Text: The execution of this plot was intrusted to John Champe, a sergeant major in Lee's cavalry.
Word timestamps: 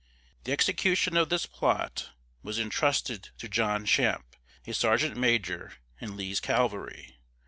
The 0.45 0.51
execution 0.51 1.15
of 1.15 1.29
this 1.29 1.45
plot 1.45 2.09
was 2.41 2.57
intrusted 2.57 3.29
to 3.37 3.47
John 3.47 3.85
Champe, 3.85 4.35
a 4.65 4.73
sergeant 4.73 5.15
major 5.15 5.75
in 5.99 6.17
Lee's 6.17 6.39
cavalry. 6.39 7.17